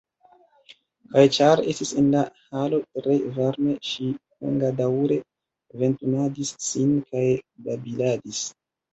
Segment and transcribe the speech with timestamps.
[1.09, 2.21] Kaj ĉar estis en la
[2.53, 4.07] halo tre varme, ŝi
[4.45, 5.17] longadaŭre
[5.83, 7.23] ventumadis sin kaj
[7.69, 8.41] babiladis.